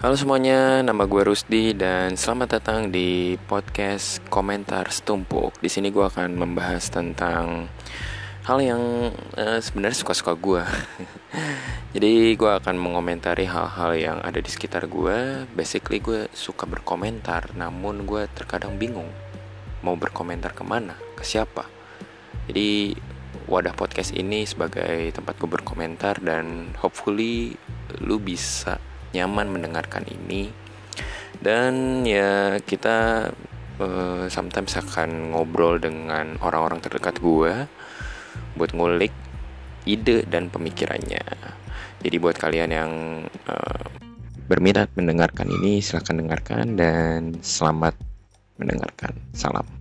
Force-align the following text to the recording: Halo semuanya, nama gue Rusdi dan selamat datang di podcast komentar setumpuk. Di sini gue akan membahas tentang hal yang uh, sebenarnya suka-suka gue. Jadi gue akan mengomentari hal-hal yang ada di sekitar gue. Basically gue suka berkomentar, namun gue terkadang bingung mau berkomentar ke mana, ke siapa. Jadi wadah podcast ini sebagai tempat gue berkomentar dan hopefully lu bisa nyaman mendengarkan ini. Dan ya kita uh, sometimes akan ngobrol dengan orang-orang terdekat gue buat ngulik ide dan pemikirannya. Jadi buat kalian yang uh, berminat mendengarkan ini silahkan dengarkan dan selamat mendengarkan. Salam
Halo 0.00 0.16
semuanya, 0.16 0.80
nama 0.80 1.04
gue 1.04 1.28
Rusdi 1.28 1.76
dan 1.76 2.16
selamat 2.16 2.56
datang 2.56 2.88
di 2.88 3.36
podcast 3.36 4.24
komentar 4.32 4.88
setumpuk. 4.88 5.60
Di 5.60 5.68
sini 5.68 5.92
gue 5.92 6.00
akan 6.00 6.40
membahas 6.40 6.88
tentang 6.88 7.68
hal 8.48 8.64
yang 8.64 8.80
uh, 9.36 9.60
sebenarnya 9.60 10.00
suka-suka 10.00 10.32
gue. 10.40 10.64
Jadi 12.00 12.32
gue 12.32 12.48
akan 12.48 12.80
mengomentari 12.80 13.44
hal-hal 13.44 13.92
yang 13.92 14.18
ada 14.24 14.40
di 14.40 14.48
sekitar 14.48 14.88
gue. 14.88 15.44
Basically 15.52 16.00
gue 16.00 16.32
suka 16.32 16.64
berkomentar, 16.64 17.52
namun 17.52 18.08
gue 18.08 18.24
terkadang 18.32 18.80
bingung 18.80 19.12
mau 19.84 20.00
berkomentar 20.00 20.56
ke 20.56 20.64
mana, 20.64 20.96
ke 21.12 21.28
siapa. 21.28 21.68
Jadi 22.48 22.96
wadah 23.52 23.76
podcast 23.76 24.16
ini 24.16 24.48
sebagai 24.48 25.12
tempat 25.12 25.36
gue 25.36 25.60
berkomentar 25.60 26.24
dan 26.24 26.72
hopefully 26.80 27.52
lu 28.00 28.16
bisa 28.16 28.80
nyaman 29.16 29.50
mendengarkan 29.50 30.06
ini. 30.06 30.50
Dan 31.40 32.04
ya 32.04 32.60
kita 32.60 33.30
uh, 33.80 34.24
sometimes 34.28 34.76
akan 34.76 35.32
ngobrol 35.32 35.80
dengan 35.80 36.36
orang-orang 36.44 36.84
terdekat 36.84 37.16
gue 37.18 37.64
buat 38.54 38.70
ngulik 38.76 39.14
ide 39.88 40.28
dan 40.28 40.52
pemikirannya. 40.52 41.24
Jadi 42.00 42.16
buat 42.20 42.36
kalian 42.36 42.70
yang 42.70 42.92
uh, 43.48 43.84
berminat 44.48 44.92
mendengarkan 44.96 45.48
ini 45.48 45.80
silahkan 45.80 46.20
dengarkan 46.20 46.76
dan 46.76 47.40
selamat 47.40 47.96
mendengarkan. 48.60 49.16
Salam 49.32 49.79